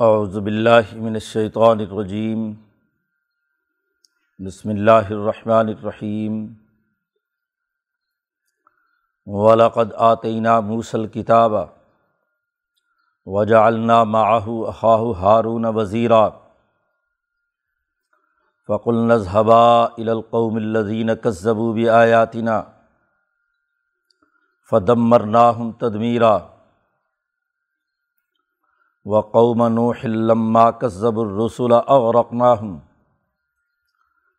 [0.00, 2.52] اعوذ باللہ من الشیطان الرجیم،
[4.46, 6.46] بسم اللہ الرحمن الرحیم۔
[9.26, 11.52] ولاقد آتینہ موسل کتاب
[13.26, 16.28] وجعلنا معه اخاہ ہارون وزیرا۔
[18.68, 22.62] فقل نذهبا الى القوم الذين كذبوا بآياتنا
[24.70, 26.38] فدمرناهم تدمیرا۔
[29.10, 32.78] و قوم نوح لما کذب الرسول اغرقناہم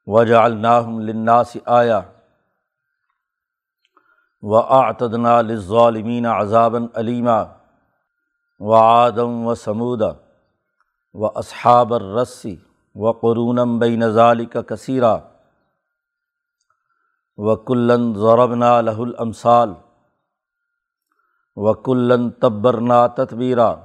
[0.05, 2.01] وجعلناہم للناس آیا
[4.41, 7.43] و اعتدنا للظالمین عذابا علیما
[8.59, 10.11] و آدم و سمودا
[11.13, 12.55] و اصحاب الرسی
[12.95, 15.17] و قرونم بین ذالک کثیرا
[17.37, 19.73] و کلن ضربنا لہ الامثال
[21.55, 23.75] و کلن تبرنا تتبیرا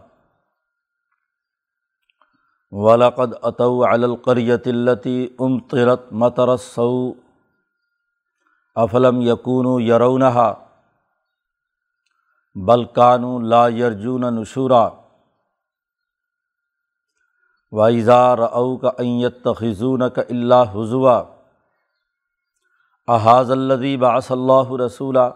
[2.75, 7.13] ولاقد اطو القریت التی امطرت مترسو
[8.77, 10.53] افلم یقون یرونہا
[12.57, 14.89] بلکانو لا یرجون نشورا
[17.73, 21.23] وائزار او کا ایت خزون کا اللہ حضوا
[23.09, 25.31] احاظ الدی باص اللہ رسولہ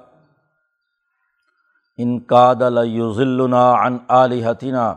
[1.99, 4.95] انقاد یوزلنا عن علیحتنا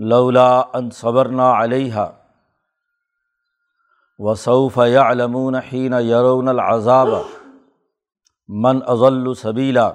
[0.00, 1.94] لولا ان صبرنا علیہ
[4.18, 7.08] وصوف یعلمون حین یرون العذاب
[8.48, 9.90] من اضل سبیلا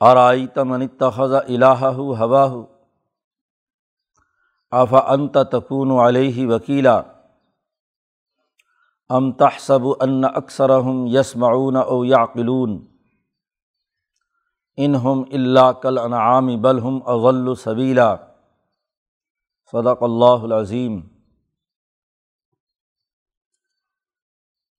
[0.00, 1.84] ارائیت من اتخذ الہہ
[2.20, 2.54] ہواہ
[4.72, 7.00] اف انت تکون علیہ وکیلا
[9.10, 12.78] ام تحسب ان اکثرہم یسمعون او یعقلون
[14.76, 18.16] انہم اللہ کل انعام بلہم اغل صبیلا
[19.72, 21.00] صدق اللہ العظیم۔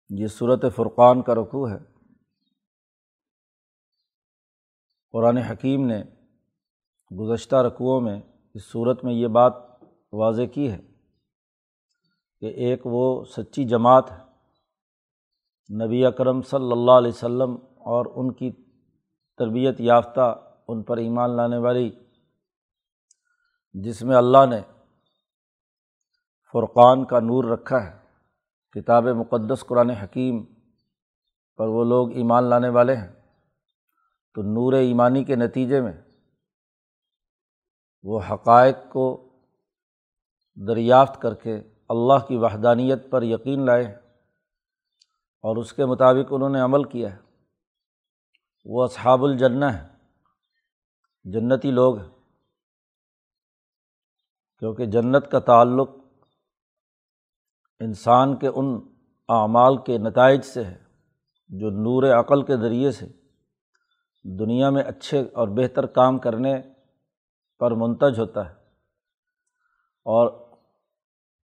[0.10, 1.78] یہ صورت فرقان کا رقوع ہے۔
[5.12, 6.04] قرآن حکیم نے
[7.20, 8.22] گزشتہ رقوعوں میں
[8.54, 9.54] اس صورت میں یہ بات
[10.14, 10.82] واضح کی ہے
[12.40, 14.26] کہ ایک وہ سچی جماعت ہے۔
[15.86, 18.65] نبی اکرم صلی اللہ علیہ وسلم اور ان کی
[19.38, 21.92] تربیت یافتہ، ان پر ایمان لانے والی،
[23.74, 24.62] جس میں اللہ نے
[26.54, 28.00] فرقان کا نور رکھا ہے،
[28.72, 30.46] کتاب مقدس، قرآن حکیم
[31.58, 33.12] پر وہ لوگ ایمان لانے والے ہیں۔
[34.34, 35.94] تو نور ایمانی کے نتیجے میں
[38.04, 39.30] وہ حقائق کو
[40.68, 43.86] دریافت کر کے اللہ کی وحدانیت پر یقین لائے
[45.44, 47.25] اور اس کے مطابق انہوں نے عمل کیا ہے۔
[48.66, 49.88] وہ اصحاب الجنّ ہے
[51.24, 52.10] جنتی لوگ ہیں۔
[54.60, 55.90] کیونکہ جنت کا تعلق
[57.80, 58.80] انسان کے ان
[59.30, 60.84] اعمال کے نتائج سے ہے،
[61.48, 63.06] جو نور عقل کے ذریعے سے
[64.40, 66.56] دنیا میں اچھے اور بہتر کام کرنے
[67.60, 68.54] پر منتج ہوتا ہے۔
[70.06, 70.56] اور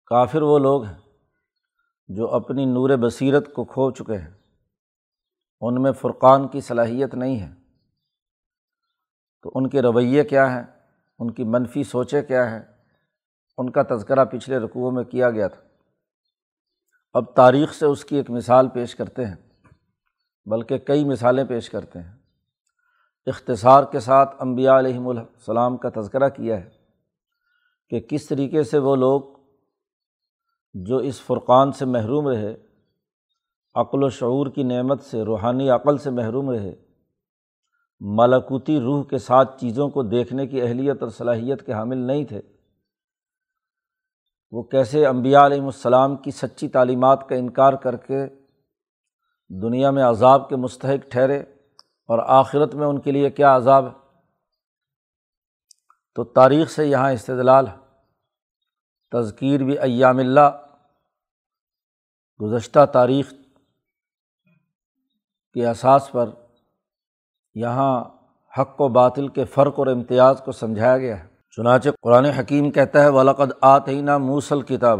[0.06, 0.98] کافر وہ لوگ ہیں
[2.08, 4.41] جو اپنی نور بصیرت کو کھو چکے ہیں۔
[5.62, 7.54] ان میں فرقان کی صلاحیت نہیں ہے۔
[9.42, 10.64] تو ان کے رویے کیا ہیں؟
[11.20, 12.60] ان کی منفی سوچیں کیا ہیں؟
[13.58, 15.62] ان کا تذکرہ پچھلے رقوع میں کیا گیا تھا۔
[17.14, 19.36] اب تاریخ سے اس کی ایک مثال پیش کرتے ہیں،
[20.46, 22.12] بلکہ کئی مثالیں پیش کرتے ہیں۔
[23.26, 26.70] اختصار کے ساتھ امبیا علیہم السلام کا تذکرہ کیا ہے
[27.90, 29.22] کہ کس طریقے سے وہ لوگ
[30.74, 32.71] جو اس فرقان سے محروم رہے
[33.76, 36.76] عقل و شعور کی نعمت سے، روحانی عقل سے محروم رہے۔
[38.00, 42.42] ملکوتی روح کے ساتھ چیزوں کو دیکھنے کی اہلیت اور صلاحیت کے حامل نہیں تھے۔
[44.52, 48.28] وہ کیسے امبیا علیہم السلام کی سچی تعلیمات کا انکار کر کے
[49.62, 51.40] دنیا میں عذاب کے مستحق ٹھہرے
[52.08, 54.18] اور آخرت میں ان کے لیے کیا عذاب ہے؟
[56.16, 57.78] تو تاریخ سے یہاں استدلال ہے۔
[59.12, 60.66] تذکیر بھی ایام اللہ،
[62.42, 63.34] گزشتہ تاریخ
[65.54, 66.30] کے اساس پر
[67.56, 68.04] یہاں
[68.60, 73.04] حق و باطل کے فرق اور امتیاز کو سمجھایا گیا ہے۔ چنانچہ قرآن حکیم کہتا
[73.04, 75.00] ہے، ولقد آتینہ موسل کتاب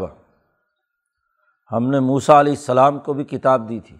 [1.72, 3.96] ہم نے موسا علیہ السلام کو بھی کتاب دی تھی۔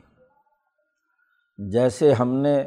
[1.58, 2.64] جیسے ہم نے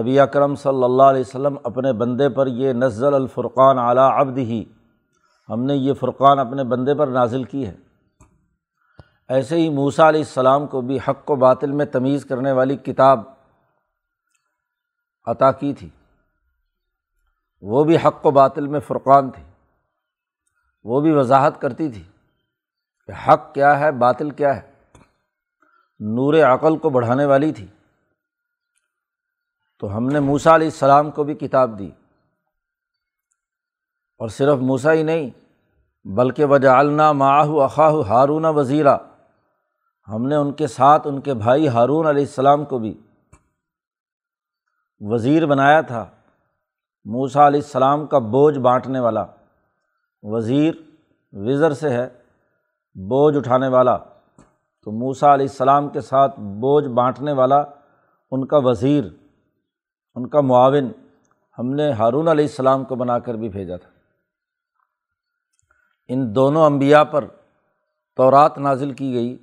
[0.00, 4.64] نبی اکرم صلی اللہ علیہ وسلم اپنے بندے پر یہ نزل الفرقان اعلیٰ ابد ہی
[5.48, 7.85] ہم نے یہ فرقان اپنے بندے پر نازل کی ہے۔
[9.28, 13.20] ایسے ہی موسا علیہ السلام کو بھی حق و باطل میں تمیز کرنے والی کتاب
[15.24, 15.88] عطا کی تھی۔
[17.60, 19.42] وہ بھی حق و باطل میں فرقان تھی۔
[20.84, 22.02] وہ بھی وضاحت کرتی تھی
[23.06, 24.72] کہ حق کیا ہے، باطل کیا ہے۔
[26.00, 27.66] نور عقل کو بڑھانے والی تھی۔
[29.78, 31.90] تو ہم نے موسا علیہ السلام کو بھی کتاب دی۔
[34.18, 35.30] اور صرف موسا ہی نہیں،
[36.04, 38.96] بلکہ وجا النا ماہ اخاہ ہارون وزیرہ
[40.12, 43.00] ہم نے ان کے ساتھ ان کے بھائی ہارون علیہ السلام کو بھی
[45.00, 46.10] وزیر بنایا تھا۔
[47.04, 49.24] موسا علیہ السلام کا بوجھ بانٹنے والا۔
[50.22, 50.74] وزیر
[51.32, 52.08] وزر سے ہے،
[52.94, 53.96] بوجھ اٹھانے والا۔
[54.84, 57.64] تو موسا علیہ السلام کے ساتھ بوجھ بانٹنے والا
[58.30, 59.04] ان کا وزیر،
[60.14, 60.92] ان کا معاون
[61.58, 63.90] ہم نے ہارون علیہ السلام کو بنا کر بھی بھیجا تھا۔
[66.08, 67.24] ان دونوں انبیاء پر
[68.16, 69.38] تورات نازل کی گئی۔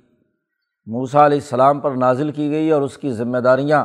[0.86, 3.84] موسا علیہ السلام پر نازل کی گئی اور اس کی ذمہ داریاں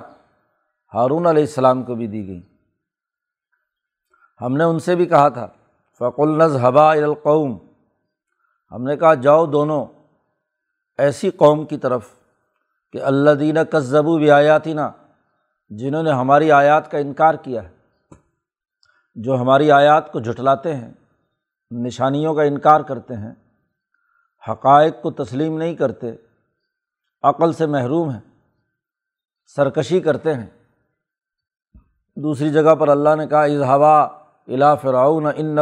[0.93, 2.41] ہارون علیہ السلام کو بھی دی گئیں۔
[4.41, 5.47] ہم نے ان سے بھی کہا تھا
[6.01, 7.57] فق النظ حبا القوم۔
[8.71, 9.85] ہم نے کہا، جاؤ دونوں
[10.99, 12.07] ایسی قوم کی طرف
[12.93, 14.89] کہ اللہ دینہ کذبو بھی آیاتی نا
[15.71, 18.15] جنہوں نے ہماری آیات کا انکار کیا ہے،
[19.15, 20.91] جو ہماری آیات کو جھٹلاتے ہیں،
[21.71, 23.33] نشانیوں کا انکار کرتے ہیں،
[24.43, 26.11] حقائق کو تسلیم نہیں کرتے
[27.23, 28.19] عقل سے محروم ہیں،
[29.55, 30.47] سرکشی کرتے ہیں۔
[32.15, 33.99] دوسری جگہ پر اللہ نے کہا اظہبا
[34.47, 35.59] الا فرعون ان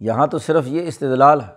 [0.00, 1.52] یہاں تو صرف یہ استدلال ہے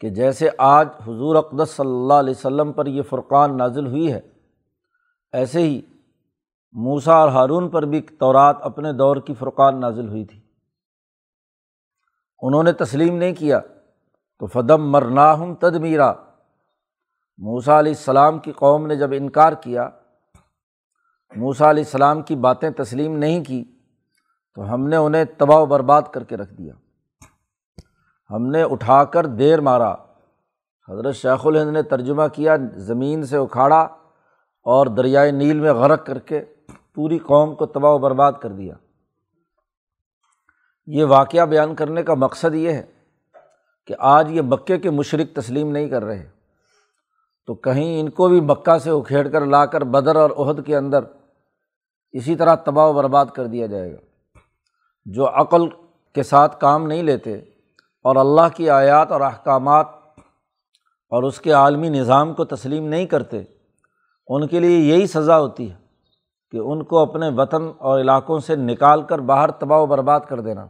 [0.00, 4.20] کہ جیسے آج حضور اقدس صلی اللہ علیہ وسلم پر یہ فرقان نازل ہوئی ہے،
[5.32, 5.80] ایسے ہی
[6.72, 10.40] موسا اور ہارون پر بھی تورات اپنے دور کی فرقان نازل ہوئی تھی۔
[12.42, 13.60] انہوں نے تسلیم نہیں کیا،
[14.38, 16.12] تو فدم مرناہم تدمیرا۔
[17.38, 19.88] موسا علیہ السلام کی قوم نے جب انکار کیا
[21.36, 23.64] موسا علیہ السلام کی باتیں تسلیم نہیں کی،
[24.54, 26.74] تو ہم نے انہیں تباہ و برباد کر کے رکھ دیا۔
[28.34, 29.94] ہم نے اٹھا کر دیر مارا۔
[30.88, 33.80] حضرت شیخ الہند نے ترجمہ کیا، زمین سے اکھاڑا
[34.62, 36.44] اور دریائے نیل میں غرق کر کے
[36.94, 38.74] پوری قوم کو تباہ و برباد کر دیا۔
[40.86, 42.82] یہ واقعہ بیان کرنے کا مقصد یہ ہے
[43.86, 46.28] کہ آج یہ مکے کے مشرق تسلیم نہیں کر رہے۔
[47.46, 50.76] تو کہیں ان کو بھی مکہ سے اکھیڑ کر لا کر بدر اور عہد کے
[50.76, 51.04] اندر
[52.12, 53.98] اسی طرح تباہ و برباد کر دیا جائے گا۔
[55.04, 55.68] جو عقل
[56.14, 57.40] کے ساتھ کام نہیں لیتے
[58.04, 59.86] اور اللہ کی آیات اور احکامات
[61.10, 63.42] اور اس کے عالمی نظام کو تسلیم نہیں کرتے،
[64.28, 65.76] ان کے لیے یہی سزا ہوتی ہے
[66.50, 70.40] کہ ان کو اپنے وطن اور علاقوں سے نکال کر باہر تباہ و برباد کر
[70.40, 70.66] دینا۔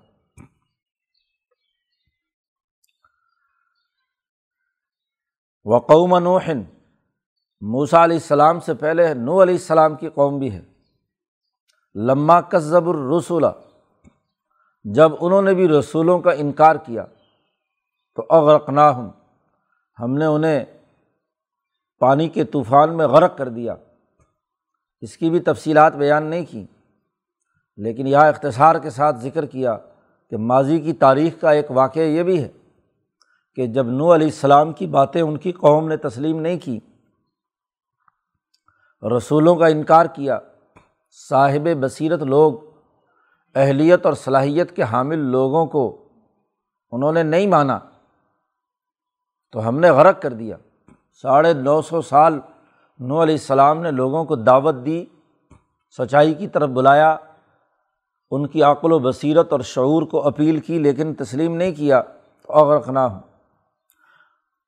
[5.65, 6.63] وقوم نوحن
[7.61, 10.63] موسا علیہ السلام سے پہلے نو علیہ السلام کی قوم بھی ہے۔
[11.95, 13.47] لمہ کذب الرسولہ
[14.85, 17.05] جب انہوں نے بھی رسولوں کا انکار کیا
[18.17, 19.11] تو اغرقنا ہوں
[19.99, 20.65] ہم نے انہیں
[22.01, 23.75] پانی کے طوفان میں غرق کر دیا۔
[25.03, 26.67] اس کی بھی تفصیلات بیان نہیں کی،
[27.77, 29.77] لیکن یہاں اختصار کے ساتھ ذکر کیا
[30.33, 32.49] کہ ماضی کی تاریخ کا ایک واقعہ یہ بھی ہے
[33.55, 36.79] کہ جب نو علیہ السلام کی باتیں ان کی قوم نے تسلیم نہیں کی،
[39.03, 40.39] رسولوں کا انکار کیا،
[41.29, 42.53] صاحب بصیرت لوگ،
[43.55, 45.85] اہلیت اور صلاحیت کے حامل لوگوں کو
[46.93, 47.79] انہوں نے نہیں مانا۔
[49.55, 50.57] تو ہم نے غرق کر دیا۔
[51.23, 52.41] ساڑھے نو سو سال
[52.99, 55.05] نو علیہ السلام نے لوگوں کو دعوت دی،
[55.99, 57.17] سچائی کی طرف بلایا۔
[58.31, 62.03] ان کی عقل و بصیرت اور شعور کو اپیل کی، لیکن تسلیم نہیں کیا
[62.47, 63.21] تو اغرقنا ہوں۔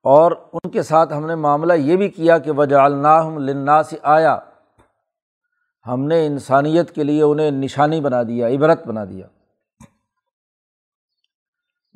[0.02, 4.38] اور ان کے ساتھ ہم نے معاملہ یہ بھی کیا کہ وجہ لنا سے آیا
[5.86, 9.26] ہم نے انسانیت کے لیے انہیں نشانی بنا دیا، عبرت بنا دیا۔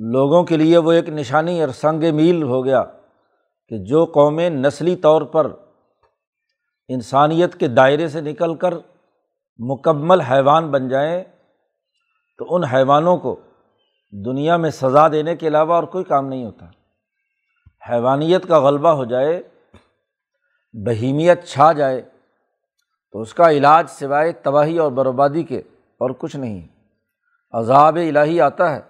[0.02, 2.84] لوگوں کے لیے وہ ایک نشانی اور سنگ میل ہو گیا
[3.68, 5.52] کہ جو قومیں نسلی طور پر
[6.88, 8.74] انسانیت کے دائرے سے نکل کر
[9.58, 11.24] مکمل حیوان بن جائیں،
[12.38, 13.40] تو ان حیوانوں کو
[14.24, 16.66] دنیا میں سزا دینے کے علاوہ اور کوئی کام نہیں ہوتا۔
[17.90, 19.42] حیوانیت کا غلبہ ہو جائے،
[20.72, 22.02] بہیمیت چھا جائے،
[23.12, 25.58] تو اس کا علاج سوائے تباہی اور بربادی کے
[25.98, 26.68] اور کچھ نہیں۔
[27.52, 28.89] عذاب الہی آتا ہے۔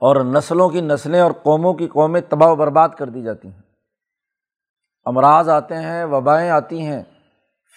[0.00, 3.62] اور نسلوں کی نسلیں اور قوموں کی قومیں تباہ و برباد کر دی جاتی ہیں۔
[5.04, 7.02] امراض آتے ہیں، وبائیں آتی ہیں،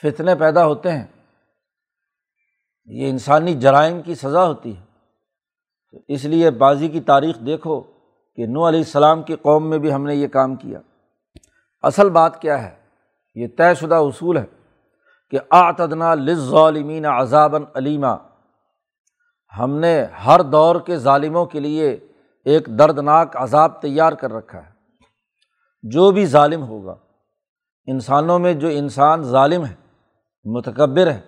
[0.01, 1.07] فتنے پیدا ہوتے ہیں۔
[2.85, 4.81] یہ انسانی جرائم کی سزا ہوتی ہے۔
[5.91, 7.81] تو اس لیے بازی کی تاریخ دیکھو
[8.35, 10.79] کہ نو علیہ السلام کی قوم میں بھی ہم نے یہ کام کیا۔
[11.81, 12.75] اصل بات کیا ہے؟
[13.35, 14.45] یہ طے شدہ اصول ہے
[15.29, 18.15] کہ آتدنا لظالمین عذابً علیمہ
[19.59, 21.99] ہم نے ہر دور کے ظالموں کے لیے
[22.45, 24.77] ایک دردناک عذاب تیار کر رکھا ہے۔
[25.83, 26.95] جو بھی ظالم ہوگا،
[27.85, 29.73] انسانوں میں جو انسان ظالم ہے،
[30.45, 31.19] متکبر ہے،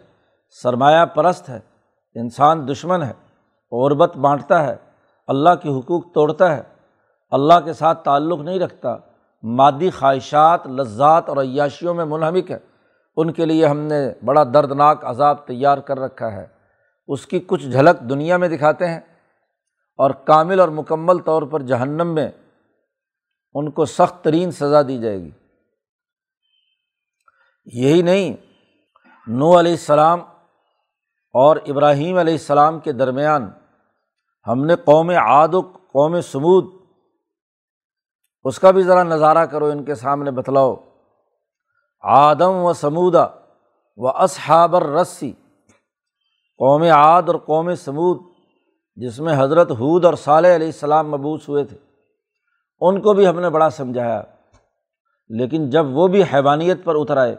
[0.50, 1.60] سرمایہ پرست ہے،
[2.16, 3.14] انسان دشمن ہے
[3.72, 4.76] عربت بانٹتا ہے،
[5.28, 6.62] اللہ کے حقوق توڑتا ہے،
[7.32, 8.96] اللہ کے ساتھ تعلق نہیں رکھتا،
[9.44, 12.58] مادی خواہشات، لذات اور عیاشیوں میں منہمک ہے،
[13.18, 16.59] ان کے لیے ہم نے بڑا دردناک عذاب تیار کر رکھا ہے۔
[17.10, 19.00] اس کی کچھ جھلک دنیا میں دکھاتے ہیں
[19.98, 22.32] اور کامل اور مکمل طور پر جہنم میں
[23.54, 25.32] ان کو سخت ترین سزا دی جائے گی۔
[27.66, 28.36] یہی نہیں
[29.28, 30.20] نو علیہ السلام
[31.34, 33.52] اور ابراہیم علیہ السلام کے درمیان
[34.48, 36.66] ہم نے قوم عاد و قوم سمود
[38.44, 40.76] اس کا بھی ذرا نظارہ کرو، ان کے سامنے بتلاؤ۔
[42.02, 43.26] آدم و سمودا
[43.98, 45.34] و اصحابر رسی
[46.60, 48.18] قوم عاد اور قوم سمود
[48.96, 51.78] جس میں حضرت حود اور صالح علیہ السلام مبوس ہوئے تھے۔
[52.82, 54.22] ان کو بھی ہم نے بڑا سمجھایا،
[55.30, 57.36] لیکن جب وہ بھی حیوانیت پر اتر آئے،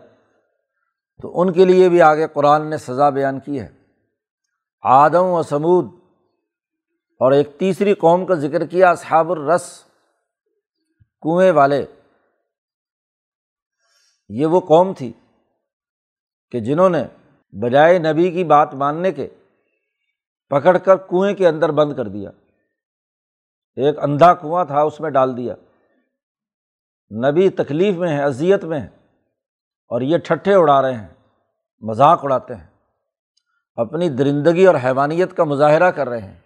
[1.21, 3.69] تو ان کے لیے بھی آگے قرآن نے سزا بیان کی ہے۔
[4.83, 5.85] آدم و سمود
[7.21, 9.85] اور ایک تیسری قوم کا ذکر کیا اصحاب الرس،
[11.23, 11.87] کنویں والے۔
[14.29, 15.13] یہ وہ قوم تھی
[16.53, 17.05] کہ جنہوں نے
[17.53, 19.29] بجائے نبی کی بات ماننے کے،
[20.49, 22.31] پکڑ کر کنویں کے اندر بند کر دیا۔
[23.77, 25.55] ایک اندھا کنواں تھا، اس میں ڈال دیا۔
[27.31, 28.89] نبی تکلیف میں ہے اذیت میں ہے
[29.89, 31.09] اور یہ ٹھٹھے اڑا رہے ہیں،
[31.81, 32.67] مذاق اڑاتے ہیں۔
[33.75, 36.41] اپنی درندگی اور حیوانیت کا مظاہرہ کر رہے ہیں۔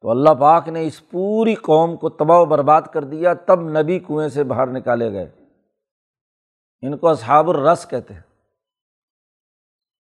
[0.00, 3.98] تو اللہ پاک نے اس پوری قوم کو تباہ و برباد کر دیا، تب نبی
[3.98, 5.30] کنویں سے باہر نکالے گئے۔
[6.82, 8.25] ان کو اصحاب الرس کہتے ہیں۔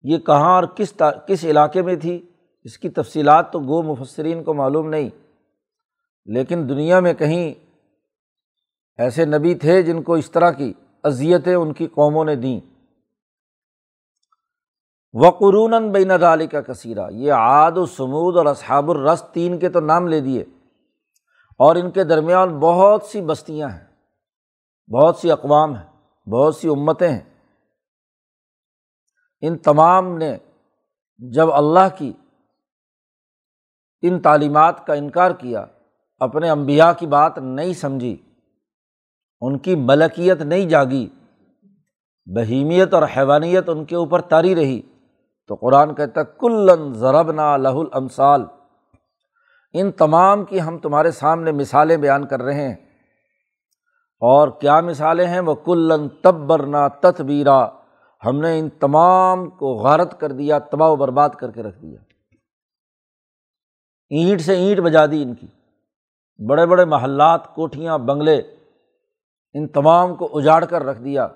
[0.03, 2.29] یہ کہاں اور کس کس علاقے میں تھی؟
[2.63, 5.09] اس کی تفصیلات تو گو مفسرین کو معلوم نہیں۔
[6.25, 7.53] لیکن دنیا میں کہیں
[8.97, 12.59] ایسے نبی تھے جن کو اس طرح کی اذیتیں ان کی قوموں نے دیں۔
[15.13, 19.69] و قرون بین ندال کا کثیرہ یہ عاد و سمود اور اصحاب الرس تین کے
[19.69, 20.41] تو نام لے دیے۔
[21.57, 23.85] اور ان کے درمیان بہت سی بستیاں ہیں،
[24.91, 25.85] بہت سی اقوام ہیں،
[26.29, 27.38] بہت سی امتیں ہیں۔
[29.41, 30.37] ان تمام نے
[31.17, 32.13] جب اللہ کی
[34.01, 35.65] ان تعلیمات کا انکار کیا،
[36.19, 38.17] اپنے امبیا کی بات نہیں سمجھی،
[39.41, 41.09] ان کی ملکیت نہیں جاگی،
[42.25, 44.81] بہیمیت اور حیوانیت ان کے اوپر تاری رہی،
[45.47, 48.45] تو قرآن کہتا کلن ضرب نا لہ المثال
[49.73, 52.75] ان تمام کی ہم تمہارے سامنے مثالیں بیان کر رہے ہیں۔
[54.19, 57.67] اور کیا مثالیں ہیں؟ وہ کلن تبرنا تتبیرا۔
[58.25, 61.99] ہم نے ان تمام کو غارت کر دیا، تباہ و برباد کر کے رکھ دیا۔
[64.09, 65.47] اینٹ سے اینٹ بجا دی ان کی۔
[66.49, 68.37] بڑے بڑے محلات، کوٹھیاں، بنگلے،
[69.53, 71.27] ان تمام کو اجاڑ کر رکھ دیا۔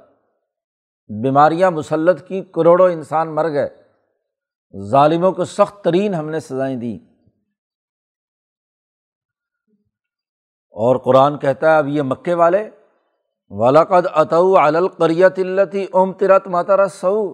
[1.24, 3.84] بیماریاں مسلط کی، کروڑوں انسان مر گئے۔
[4.82, 7.14] ظالموں کو سخت ترین ہم نے سزائیں دیں۔
[10.70, 12.70] اور قرآن کہتا ہے، اب یہ مکے والے
[13.56, 17.34] ولاقد اتو القریت التی اوم ترت ماتارا سعو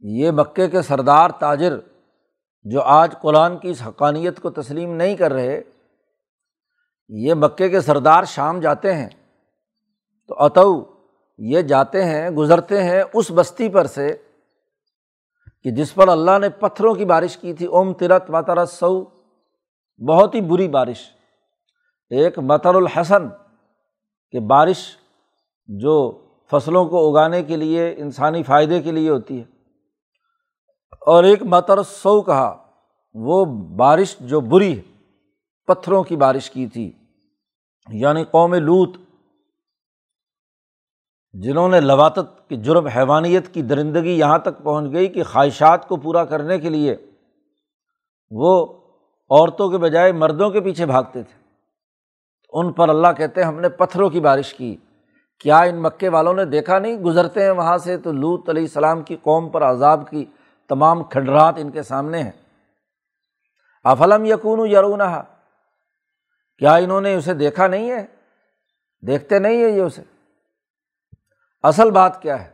[0.00, 1.78] یہ مکے کے سردار تاجر
[2.62, 5.62] جو آج قرآن کی اس حقانیت کو تسلیم نہیں کر رہے،
[7.08, 9.08] یہ مکے کے سردار شام جاتے ہیں۔
[10.28, 10.84] تو اتو،
[11.38, 14.16] یہ جاتے ہیں، گزرتے ہیں اس بستی پر سے
[15.62, 19.04] کہ جس پر اللہ نے پتھروں کی بارش کی تھی۔ اوم ترت ماتر سو
[20.08, 21.00] بہت ہی بری بارش۔
[22.10, 23.47] ایک مطر الحسن۔
[24.30, 24.96] کہ بارش
[25.66, 29.44] جو فصلوں کو اگانے کے لیے، انسانی فائدے کے لیے ہوتی ہے۔
[31.06, 32.56] اور ایک مطر سو کہا،
[33.14, 33.44] وہ
[33.76, 34.82] بارش جو بری ہے،
[35.66, 36.92] پتھروں کی بارش کی تھی۔
[37.92, 38.90] یعنی قوم لوت،
[41.32, 45.96] جنہوں نے لواتت کی جرم، حیوانیت کی درندگی یہاں تک پہنچ گئی کہ خواہشات کو
[45.96, 46.96] پورا کرنے کے لیے
[48.30, 48.66] وہ
[49.30, 51.37] عورتوں کے بجائے مردوں کے پیچھے بھاگتے تھے۔
[52.48, 54.76] ان پر اللہ کہتے ہیں، ہم نے پتھروں کی بارش کی۔
[55.40, 59.02] کیا ان مکے والوں نے دیکھا نہیں؟ گزرتے ہیں وہاں سے تو لوت علیہ السلام
[59.02, 60.24] کی قوم پر عذاب کی
[60.68, 62.30] تمام کھنڈرات ان کے سامنے ہیں۔
[63.84, 65.00] افلم یقون یرون
[66.58, 68.06] کیا انہوں نے اسے دیکھا نہیں ہے؟
[69.06, 70.02] دیکھتے نہیں ہے یہ اسے۔
[71.62, 72.50] اصل بات کیا ہے؟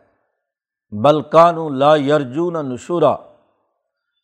[0.90, 3.16] بلکان لا یرجون نشورا۔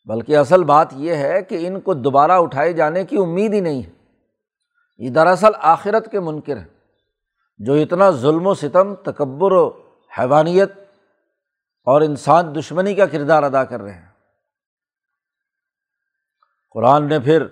[0.04, 3.82] بلکہ اصل بات یہ ہے کہ ان کو دوبارہ اٹھائے جانے کی امید ہی نہیں
[3.82, 3.99] ہے۔
[5.00, 6.68] یہ دراصل آخرت کے منکر ہیں،
[7.58, 9.70] جو اتنا ظلم و ستم، تکبر و
[10.18, 10.72] حیوانیت
[11.86, 14.08] اور انسان دشمنی کا کردار ادا کر رہے ہیں۔
[16.70, 17.44] قرآن نے پھر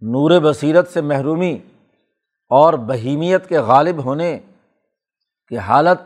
[0.00, 1.58] نور بصیرت سے محرومی
[2.50, 4.38] اور بہیمیت کے غالب ہونے
[5.48, 5.98] کی حالت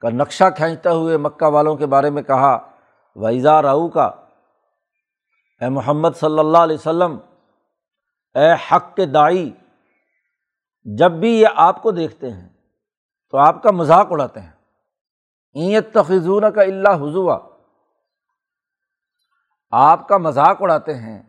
[0.00, 2.70] کا نقشہ کھینچتے ہوئے مکہ والوں کے بارے میں کہا
[3.16, 4.06] ویزا راؤ کا
[5.60, 7.18] اے محمد صلی اللہ علیہ وسلم
[8.34, 9.50] اے حق کے دائی
[10.86, 12.48] جب بھی یہ آپ کو دیکھتے ہیں،
[13.32, 14.50] تو آپ کا مذاق اڑاتے ہیں۔
[15.56, 17.38] ایت تخذون کا اللہ حضوا
[19.72, 21.22] آپ کا مذاق اڑاتے ہیں،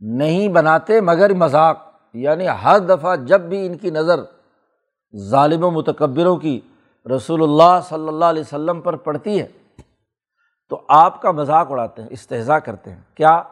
[0.00, 1.78] نہیں بناتے مگر مذاق
[2.14, 4.20] یعنی ہر دفعہ جب بھی ان کی نظر
[5.14, 6.60] ظالم و متکبروں کی
[7.06, 9.46] رسول اللہ صلی اللہ علیہ وسلم پر پڑتی ہے،
[10.70, 13.42] تو آپ کا مذاق اڑاتے ہیں استحضاء کرتے ہیں۔ کیا؟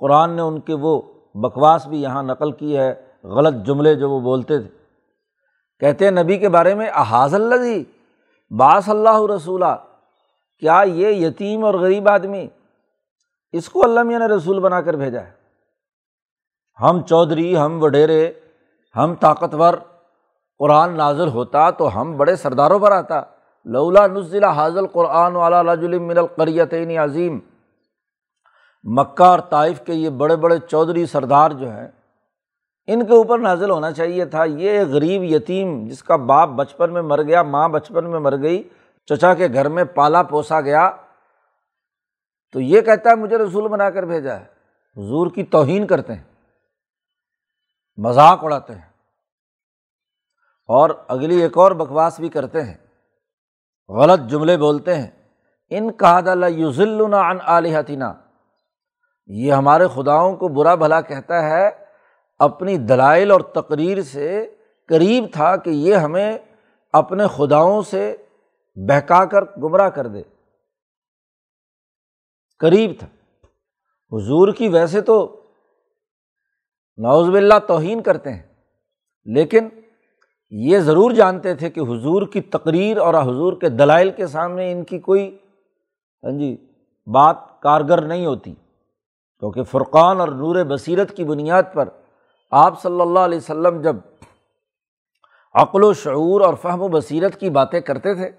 [0.00, 1.00] قرآن نے ان کے وہ
[1.34, 2.94] بکواس بھی یہاں نقل کی ہے،
[3.24, 4.68] غلط جملے جو وہ بولتے تھے۔
[5.80, 7.84] کہتے ہیں، نبی کے بارے میں احاظ اللہ جی
[8.50, 9.76] باص اللہ رسولہ
[10.58, 12.46] کیا یہ یتیم اور غریب آدمی
[13.52, 15.30] اس کو اللہ میاں نے رسول بنا کر بھیجا ہے؟
[16.82, 18.32] ہم چودھری، ہم وڈیرے،
[18.96, 19.74] ہم طاقتور،
[20.58, 23.22] قرآن نازل ہوتا تو ہم بڑے سرداروں پر آتا۔
[23.64, 25.62] لولا نزلہ حاضل قرآن والا
[26.00, 27.38] من القریتین عظیم۔
[28.82, 31.88] مکہ اور طائف کے یہ بڑے بڑے چودھری سردار جو ہیں،
[32.86, 37.02] ان کے اوپر نازل ہونا چاہیے تھا۔ یہ غریب یتیم جس کا باپ بچپن میں
[37.02, 38.68] مر گیا، ماں بچپن میں مر گئی،
[39.06, 40.90] چچا کے گھر میں پالا پوسا گیا۔
[42.52, 44.44] تو یہ کہتا ہے، مجھے رسول بنا کر بھیجا ہے۔
[44.96, 46.24] حضور کی توہین کرتے ہیں،
[47.96, 48.90] مذاق اڑاتے ہیں۔
[50.66, 52.76] اور اگلی ایک اور بکواس بھی کرتے ہیں۔
[53.88, 55.10] غلط جملے بولتے ہیں۔
[55.70, 58.04] ان کہا یوزل ان علیحتینہ
[59.30, 61.70] یہ ہمارے خداؤں کو برا بھلا کہتا ہے،
[62.38, 64.54] اپنی دلائل اور تقریر سے
[64.88, 66.38] قریب تھا کہ یہ ہمیں
[66.94, 68.16] اپنے خداؤں سے
[68.76, 70.22] بہکا کر گمراہ کر دے۔
[72.60, 73.06] قریب تھا۔
[74.12, 75.16] حضور کی ویسے تو
[76.98, 78.42] نوز باللہ توہین کرتے ہیں،
[79.24, 79.68] لیکن
[80.50, 84.84] یہ ضرور جانتے تھے کہ حضور کی تقریر اور حضور کے دلائل کے سامنے ان
[84.84, 85.38] کی کوئی
[86.24, 86.56] ہاں جی
[87.06, 88.54] بات کارگر نہیں ہوتی۔
[89.40, 91.88] کیونکہ فرقان اور نور بصیرت کی بنیاد پر
[92.50, 93.96] آپ صلی اللہ علیہ وسلم جب
[95.54, 98.30] عقل و شعور اور فہم و بصیرت کی باتیں کرتے تھے،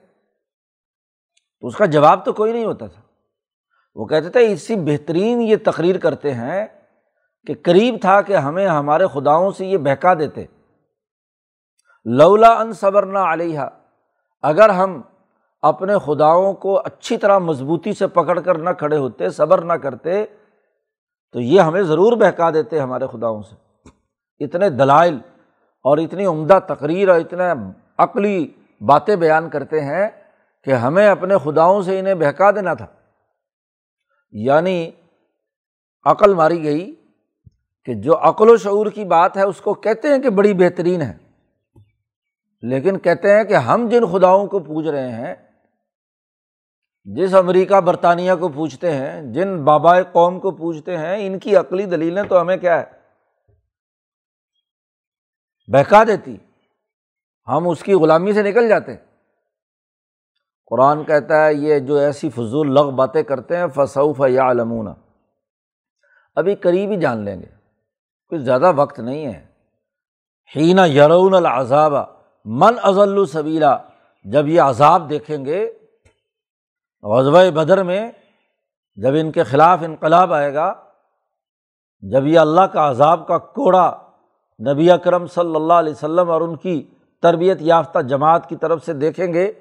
[1.59, 3.01] تو اس کا جواب تو کوئی نہیں ہوتا تھا۔
[3.95, 6.67] وہ کہتے تھے، اسی بہترین یہ تقریر کرتے ہیں
[7.45, 10.45] کہ قریب تھا کہ ہمیں ہمارے خداؤں سے یہ بہکا دیتے۔
[12.05, 13.59] لولا ان صبر نہ علیہ
[14.41, 15.01] اگر ہم
[15.61, 20.25] اپنے خداؤں کو اچھی طرح مضبوطی سے پکڑ کر نہ کھڑے ہوتے، صبر نہ کرتے
[21.32, 23.56] تو یہ ہمیں ضرور بہکا دیتے ہمارے خداؤں سے۔
[24.46, 25.15] اتنے دلائل
[25.86, 27.44] اور اتنی عمدہ تقریر اور اتنے
[27.98, 28.48] عقلی
[28.82, 30.10] باتیں بیان کرتے ہیں
[30.63, 32.86] کہ ہمیں اپنے خداؤں سے انہیں بہکا دینا تھا۔
[34.32, 34.91] یعنی
[36.06, 36.96] عقل ماری گئی
[37.86, 41.02] کہ جو عقل و شعور کی بات ہے اس کو کہتے ہیں کہ بڑی بہترین
[41.02, 41.17] ہے،
[42.62, 45.36] لیکن کہتے ہیں کہ ہم جن خداؤں کو پوج رہے ہیں
[47.03, 51.85] جس امریکہ برطانیہ کو پوچھتے ہیں، جن بابائے قوم کو پوچھتے ہیں، ان کی عقلی
[51.85, 52.83] دلیلیں تو ہمیں کیا ہے؟
[55.67, 56.37] بہکا دیتی۔
[57.47, 58.95] ہم اس کی غلامی سے نکل جاتے۔
[60.65, 64.87] قرآن کہتا ہے، یہ جو ایسی فضول لغ باتیں کرتے ہیں فصوف یا علمون
[66.35, 67.47] ابھی قریب ہی جان لیں گے۔
[68.29, 69.45] کچھ زیادہ وقت نہیں ہے۔
[70.55, 71.93] ہین یرون العذاب۔
[72.45, 73.77] من ازل سبیلا
[74.23, 75.73] جب یہ عذاب دیکھیں گے
[77.03, 78.11] غزب بدر میں
[78.95, 80.73] جب ان کے خلاف انقلاب آئے گا،
[82.01, 83.97] جب یہ اللہ کا عذاب کا کوڑا
[84.71, 86.89] نبی اکرم صلی اللہ علیہ وسلم اور ان کی
[87.21, 89.51] تربیت یافتہ جماعت کی طرف سے دیکھیں گے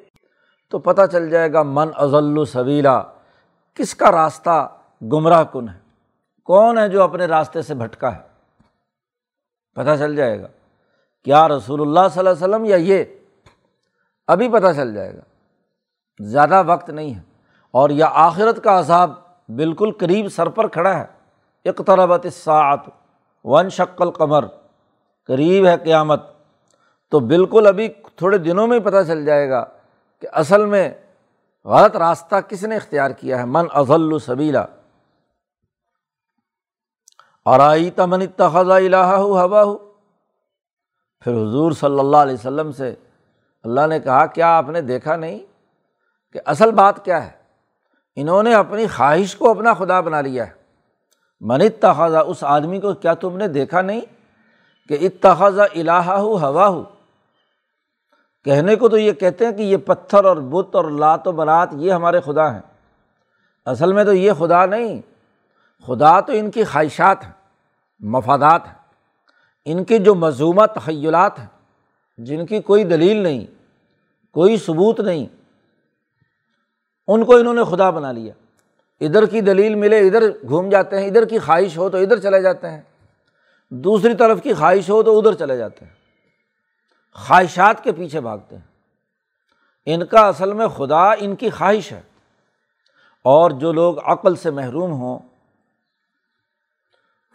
[0.70, 3.02] تو پتہ چل جائے گا من ازل سبیلا،
[3.74, 4.68] کس کا راستہ
[5.02, 5.78] گمراہ کن ہے؟
[6.44, 8.20] کون ہے جو اپنے راستے سے بھٹکا ہے؟
[9.74, 10.46] پتہ چل جائے گا۔
[11.24, 13.04] کیا رسول اللہ صلی اللہ علیہ وسلم یا یہ؟
[14.26, 15.20] ابھی پتہ چل جائے گا۔
[16.18, 17.29] زیادہ وقت نہیں ہے۔
[17.70, 19.10] اور یا آخرت کا عذاب
[19.48, 21.04] بالکل قریب سر پر کھڑا ہے۔
[21.64, 22.80] اقتربت ساعت
[23.44, 24.44] ون شکل قمر
[25.26, 26.22] قریب ہے قیامت۔
[27.10, 29.64] تو بالکل ابھی تھوڑے دنوں میں پتہ چل جائے گا
[30.20, 30.90] کہ اصل میں
[31.64, 34.64] غلط راستہ کس نے اختیار کیا ہے۔ من ازل سبیلا۔
[37.44, 39.78] اور آئی تمن تخذہ الہ ہوا۔ ہو
[41.20, 42.94] پھر حضور صلی اللہ علیہ وسلم سے
[43.62, 45.38] اللہ نے کہا، کیا آپ نے دیکھا نہیں
[46.32, 47.39] کہ اصل بات کیا ہے؟
[48.16, 50.52] انہوں نے اپنی خواہش کو اپنا خدا بنا لیا ہے۔
[51.40, 54.00] من اتخذہ اس آدمی کو کیا تم نے دیکھا نہیں
[54.88, 56.84] کہ اتخذہ الہ ہو ہوا ہو
[58.44, 61.68] کہنے کو تو یہ کہتے ہیں کہ یہ پتھر اور بت اور لات و برات
[61.72, 62.60] یہ ہمارے خدا ہیں۔
[63.66, 65.00] اصل میں تو یہ خدا نہیں،
[65.86, 67.32] خدا تو ان کی خواہشات ہیں،
[68.00, 68.74] مفادات ہیں۔
[69.64, 71.46] ان کی جو مضمومہ تخیلات ہیں،
[72.18, 73.46] جن کی کوئی دلیل نہیں،
[74.32, 75.39] کوئی ثبوت نہیں۔
[77.12, 78.32] ان کو انہوں نے خدا بنا لیا۔
[79.00, 82.42] ادھر کی دلیل ملے، ادھر گھوم جاتے ہیں، ادھر کی خواہش ہو تو ادھر چلے
[82.42, 82.82] جاتے ہیں۔
[83.70, 85.92] دوسری طرف کی خواہش ہو تو ادھر چلے جاتے ہیں۔
[87.14, 88.62] خواہشات کے پیچھے بھاگتے ہیں۔
[89.86, 92.00] ان کا اصل میں خدا ان کی خواہش ہے۔
[93.24, 95.18] اور جو لوگ عقل سے محروم ہوں،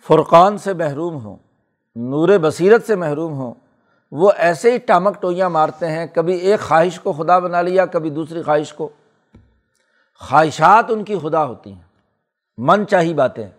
[0.08, 1.36] فرقان سے محروم ہوں،
[1.96, 3.54] نور بصیرت سے محروم ہوں،
[4.12, 8.10] وہ ایسے ہی ٹامک ٹوئیاں مارتے ہیں، کبھی ایک خواہش کو خدا بنا لیا، کبھی
[8.10, 8.90] دوسری خواہش کو۔
[10.20, 11.82] خواہشات ان کی خدا ہوتی ہیں۔
[12.58, 13.50] من چاہی باتیں۔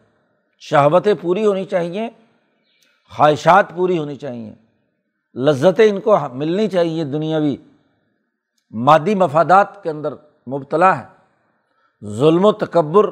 [0.58, 2.08] شہوتیں پوری ہونی چاہیے۔
[3.16, 4.54] خواہشات پوری ہونی چاہیے۔
[5.34, 7.56] لذتیں ان کو ملنی چاہیے دنیاوی۔
[8.70, 10.12] مادی مفادات کے اندر
[10.46, 11.06] مبتلا ہے
[12.04, 13.04] ظلم و تکبر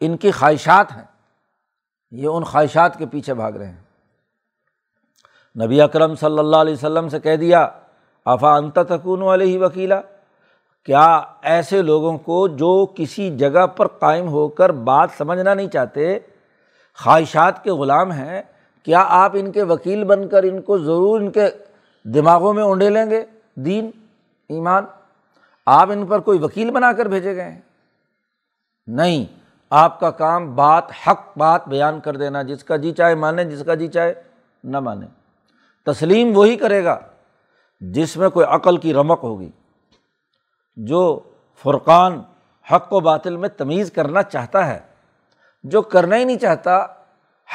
[0.00, 1.04] ان کی خواہشات ہیں۔
[2.10, 3.82] یہ ان خواہشات کے پیچھے بھاگ رہے ہیں۔
[5.64, 7.68] نبی اکرم صلی اللہ علیہ وسلم سے کہہ دیا،
[8.24, 10.00] افا انت تکون والے ہی وکیلا؟
[10.84, 16.18] کیا ایسے لوگوں کو جو کسی جگہ پر قائم ہو کر بات سمجھنا نہیں چاہتے؟
[17.04, 18.42] خواہشات کے غلام ہیں۔
[18.82, 21.46] کیا آپ ان کے وکیل بن کر ان کو ضرور ان کے
[22.04, 23.90] دماغوں میں اونڈے لیں گے؟ دین،
[24.48, 24.84] ایمان،
[25.66, 27.60] آپ ان پر کوئی وکیل بنا کر بھیجے گئے ہیں؟
[28.86, 29.24] نہیں،
[29.70, 33.62] آپ کا کام بات، حق بات بیان کر دینا، جس کا جی چاہے مانے، جس
[33.66, 34.14] کا جی چاہے
[34.64, 35.06] نہ مانے۔
[35.86, 36.98] تسلیم وہی کرے گا
[37.80, 39.50] جس میں کوئی عقل کی رمق ہوگی۔
[40.84, 41.20] جو
[41.62, 42.22] فرقان
[42.72, 44.78] حق و باطل میں تمیز کرنا چاہتا ہے،
[45.64, 46.86] جو کرنا ہی نہیں چاہتا،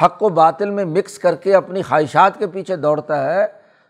[0.02, 3.46] حق و باطل میں مکس کر کے اپنی خواہشات کے پیچھے دوڑتا ہے،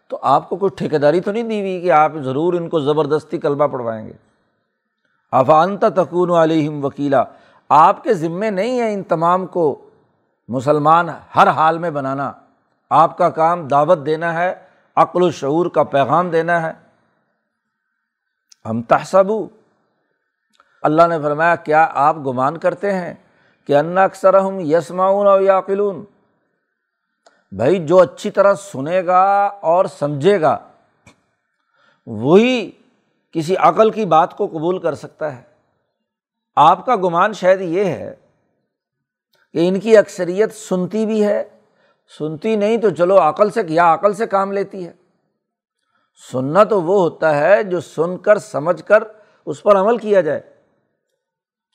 [0.09, 3.39] تو آپ کو کوئی ٹھیکیداری تو نہیں دی ہوئی کہ آپ ضرور ان کو زبردستی
[3.39, 4.13] کلبہ پڑھوائیں گے۔
[5.33, 7.25] افانت تکون علیہم وکیلا،
[7.69, 9.89] آپ کے ذمے نہیں ہیں ان تمام کو
[10.49, 12.33] مسلمان ہر حال میں بنانا۔
[12.91, 14.55] آپ کا کام دعوت دینا ہے،
[14.97, 16.86] عقل و شعور کا پیغام دینا ہے۔
[18.71, 19.25] ہم تحسب
[20.83, 23.15] اللہ نے فرمایا، کیا آپ گمان کرتے ہیں
[23.67, 26.05] کہ ان اکثر ہم یسماؤن اور یاقلون؟
[27.53, 30.59] بھائی، جو اچھی طرح سنے گا اور سمجھے گا،
[32.07, 32.71] وہی
[33.33, 35.43] کسی عقل کی بات کو قبول کر سکتا ہے۔
[36.57, 38.15] آپ کا گمان شاید یہ ہے
[39.53, 41.45] کہ ان کی اکثریت سنتی بھی ہے۔
[42.19, 44.93] سنتی نہیں تو چلو، عقل سے کیا عقل سے کام لیتی ہے۔
[46.17, 49.05] سننا تو وہ ہوتا ہے جو سن کر، سمجھ کر
[49.47, 50.41] اس پر عمل کیا جائے۔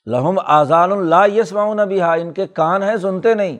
[0.05, 3.57] لہم آزان اللہ یس معاون بھی ہا ان کے کان ہیں، سنتے نہیں۔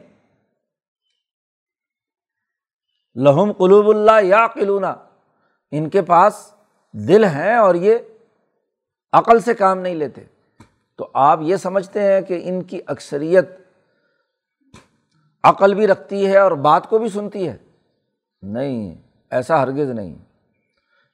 [3.16, 4.96] لہم قلوب اللہ یا قلونا
[5.72, 6.54] ان کے پاس
[6.94, 7.98] دل ہیں اور یہ
[9.14, 10.22] عقل سے کام نہیں لیتے۔
[10.96, 13.46] تو آپ یہ سمجھتے ہیں کہ ان کی اکثریت
[15.44, 17.58] عقل بھی رکھتی ہے اور بات کو بھی سنتی ہے۔
[18.42, 18.96] نہیں،
[19.30, 20.31] ایسا ہرگز نہیں۔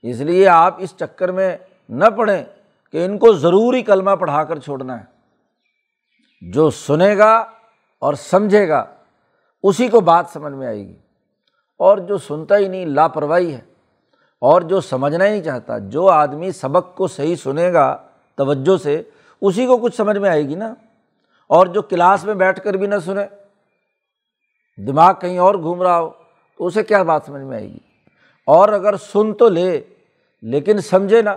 [0.10, 1.58] اس لیے آپ اس چکر میں
[1.89, 2.43] نہ پڑھیں
[2.91, 5.06] کہ ان کو ضروری کلمہ پڑھا کر چھوڑنا ہے۔
[6.52, 7.36] جو سنے گا
[8.00, 8.86] اور سمجھے گا،
[9.63, 10.96] اسی کو بات سمجھ میں آئے گی۔
[11.80, 13.62] اور جو سنتا ہی نہیں، لاپرواہی ہے۔
[14.41, 17.98] اور جو سمجھنا ہی نہیں چاہتا، جو آدمی سبق کو صحیح سنے گا،
[18.36, 19.02] توجہ سے
[19.41, 20.74] اسی کو کچھ سمجھ میں آئے گی نا۔
[21.48, 23.26] اور جو کلاس میں بیٹھ کر بھی نہ سنے،
[24.88, 26.10] دماغ کہیں اور گھوم رہا ہو،
[26.58, 27.78] تو اسے کیا بات سمجھ میں آئے گی؟
[28.46, 29.82] اور اگر سن تو لے
[30.41, 31.36] لیکن سمجھے نا،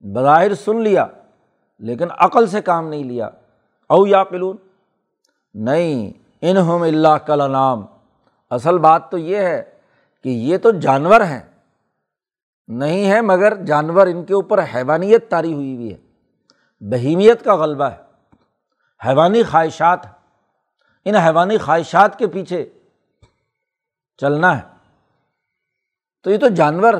[0.00, 1.06] بظاہر سن لیا،
[1.78, 3.26] لیکن عقل سے کام نہیں لیا۔
[3.88, 4.56] او یا قلون
[5.54, 7.86] نہیں، انہم اللہ کل نام
[8.50, 9.78] اصل بات تو یہ ہے
[10.22, 11.40] کہ یہ تو جانور ہیں۔
[12.68, 15.96] نہیں ہے مگر جانور ان کے اوپر حیوانیت تاری ہوئی ہوئی ہے۔
[16.80, 17.96] بہیمیت کا غلبہ ہے۔
[19.06, 20.00] حیوانی خواہشات
[21.04, 22.70] ان حیوانی خواہشات کے پیچھے
[24.16, 24.62] چلنا ہے۔
[26.22, 26.94] تو یہ تو جانور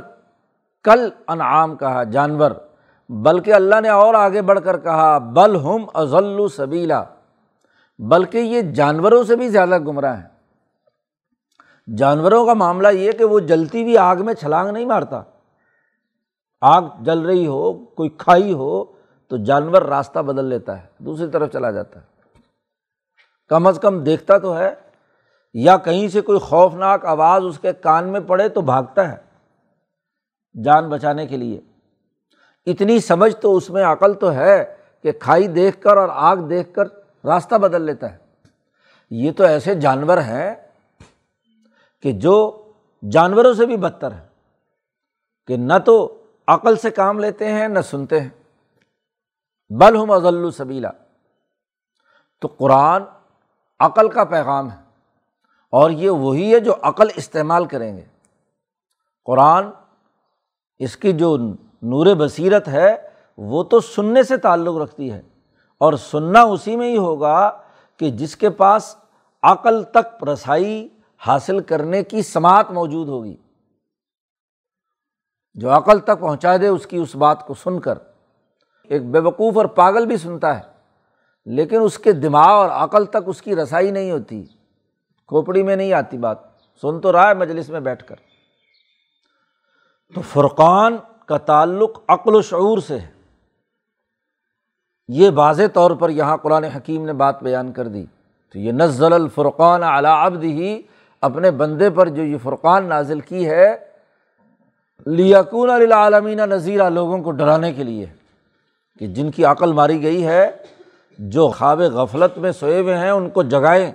[0.85, 2.51] کل انعام کہا، جانور۔
[3.09, 7.05] بلکہ اللہ نے اور آگے بڑھ کر کہا، بل ہم ازل سبیلا۔
[7.99, 10.29] بلکہ یہ جانوروں سے بھی زیادہ گمراہ ہیں۔
[11.97, 15.23] جانوروں کا معاملہ یہ کہ وہ جلتی ہوئی آگ میں چھلانگ نہیں مارتا۔
[16.61, 18.85] آگ جل رہی ہو، کوئی کھائی ہو،
[19.29, 22.07] تو جانور راستہ بدل لیتا ہے، دوسری طرف چلا جاتا ہے۔
[23.49, 24.75] کم از کم دیکھتا تو ہے،
[25.55, 29.24] یا کہیں سے کوئی خوفناک آواز اس کے کان میں پڑے تو بھاگتا ہے۔
[30.63, 31.61] جان بچانے کے لیے۔
[32.67, 36.75] اتنی سمجھ تو اس میں عقل تو ہے کہ کھائی دیکھ کر اور آگ دیکھ
[36.75, 36.85] کر
[37.25, 38.19] راستہ بدل لیتا ہے۔
[39.11, 40.55] یہ تو ایسے جانور ہیں
[42.03, 42.65] کہ جو
[43.11, 44.27] جانوروں سے بھی بدتر ہے
[45.47, 48.29] کہ نہ تو عقل سے کام لیتے ہیں، نہ سنتے ہیں۔
[49.71, 50.91] بل ہم اضل سبیلا۔
[52.41, 53.03] تو قرآن
[53.81, 54.77] عقل کا پیغام ہے
[55.71, 58.05] اور یہ وہی ہے جو عقل استعمال کریں گے۔
[59.25, 59.65] قرآن
[60.79, 61.37] اس کی جو
[61.83, 62.97] نور بصیرت ہے،
[63.37, 65.23] وہ تو سننے سے تعلق رکھتی ہے۔
[65.79, 67.63] اور سننا اسی میں ہی ہوگا
[67.97, 68.97] کہ جس کے پاس
[69.43, 70.89] عقل تک رسائی
[71.27, 73.37] حاصل کرنے کی سماعت موجود ہوگی۔
[75.55, 77.99] جو عقل تک پہنچا دے، اس کی اس بات کو سن کر۔
[78.85, 80.63] ایک بے وقوف اور پاگل بھی سنتا ہے،
[81.45, 84.43] لیکن اس کے دماغ اور عقل تک اس کی رسائی نہیں ہوتی۔
[85.27, 86.39] کھوپڑی میں نہیں آتی بات۔
[86.83, 88.17] سن تو رہا ہے مجلس میں بیٹھ کر۔
[90.15, 93.07] تو فرقان کا تعلق عقل و شعور سے ہے۔
[95.09, 98.07] یہ واضح طور پر یہاں قرآن حکیم نے بات بیان کر دی۔
[98.53, 100.83] تو یہ نزل الفرقان علا عبد ہی
[101.21, 103.77] اپنے بندے پر جو یہ فرقان نازل کی ہے،
[105.07, 108.07] لیکون عالمین نذیرہ لوگوں کو ڈرانے کے لیے
[108.99, 110.51] کہ جن کی عقل ماری گئی ہے،
[111.19, 113.93] جو خواب غفلت میں سوئے ہوئے ہیں، ان کو جگائیں۔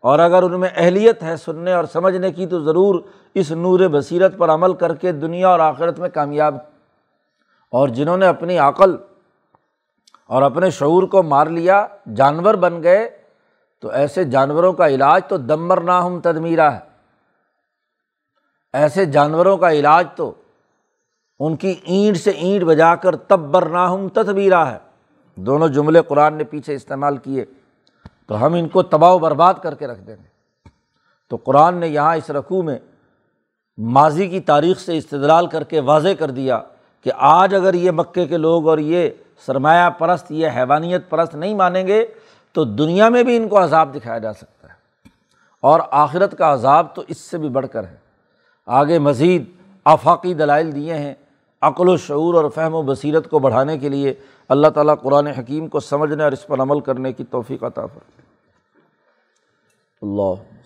[0.00, 3.02] اور اگر ان میں اہلیت ہے سننے اور سمجھنے کی، تو ضرور
[3.34, 6.54] اس نور بصیرت پر عمل کر کے دنیا اور آخرت میں کامیاب
[7.70, 8.96] اور جنہوں نے اپنی عقل
[10.26, 13.18] اور اپنے شعور کو مار لیا، جانور بن گئے،
[13.80, 16.78] تو ایسے جانوروں کا علاج تو دمبر نہ ہم تدمیرہ ہے۔
[18.72, 20.32] ایسے جانوروں کا علاج تو
[21.40, 24.78] ان کی اینٹ سے اینٹ بجا کر تب برناہم تدبیرہ ہے۔
[25.34, 27.44] دونوں جملے قرآن نے پیچھے استعمال کیے،
[28.26, 30.28] تو ہم ان کو تباہ و برباد کر کے رکھ دیں گے۔
[31.28, 32.78] تو قرآن نے یہاں اس رقوع میں
[33.78, 36.60] ماضی کی تاریخ سے استدلال کر کے واضح کر دیا
[37.00, 39.10] کہ آج اگر یہ مکے کے لوگ اور یہ
[39.46, 42.06] سرمایہ پرست، یہ حیوانیت پرست نہیں مانیں گے،
[42.52, 44.74] تو دنیا میں بھی ان کو عذاب دکھایا جا سکتا ہے۔
[45.60, 47.96] اور آخرت کا عذاب تو اس سے بھی بڑھ کر ہے۔
[48.66, 49.44] آگے مزید
[49.84, 51.14] آفاقی دلائل دیے ہیں۔
[51.62, 54.14] عقل و شعور اور فہم و بصیرت کو بڑھانے کے لیے
[54.48, 58.20] اللہ تعالیٰ قرآن حکیم کو سمجھنے اور اس پر عمل کرنے کی توفیق عطا فر
[60.02, 60.63] اللہ۔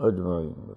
[0.00, 0.70] اجمعین۔